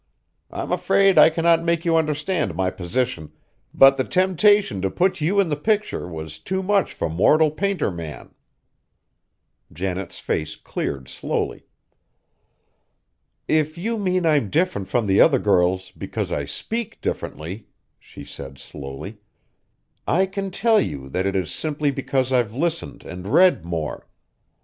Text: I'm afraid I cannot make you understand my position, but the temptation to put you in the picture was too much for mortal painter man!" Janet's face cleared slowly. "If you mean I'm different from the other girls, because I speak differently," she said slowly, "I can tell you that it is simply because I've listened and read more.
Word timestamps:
I'm 0.49 0.71
afraid 0.71 1.19
I 1.19 1.29
cannot 1.29 1.63
make 1.63 1.85
you 1.85 1.95
understand 1.95 2.55
my 2.55 2.71
position, 2.71 3.31
but 3.71 3.97
the 3.97 4.03
temptation 4.03 4.81
to 4.81 4.89
put 4.89 5.21
you 5.21 5.39
in 5.39 5.49
the 5.49 5.55
picture 5.55 6.07
was 6.07 6.39
too 6.39 6.63
much 6.63 6.91
for 6.91 7.07
mortal 7.07 7.51
painter 7.51 7.91
man!" 7.91 8.33
Janet's 9.71 10.17
face 10.17 10.55
cleared 10.55 11.07
slowly. 11.07 11.67
"If 13.47 13.77
you 13.77 13.99
mean 13.99 14.25
I'm 14.25 14.49
different 14.49 14.87
from 14.87 15.05
the 15.05 15.21
other 15.21 15.37
girls, 15.37 15.91
because 15.91 16.31
I 16.31 16.45
speak 16.45 16.99
differently," 17.01 17.67
she 17.99 18.25
said 18.25 18.57
slowly, 18.57 19.19
"I 20.07 20.25
can 20.25 20.49
tell 20.49 20.81
you 20.81 21.09
that 21.09 21.27
it 21.27 21.35
is 21.35 21.51
simply 21.53 21.91
because 21.91 22.33
I've 22.33 22.55
listened 22.55 23.05
and 23.05 23.27
read 23.27 23.63
more. 23.63 24.07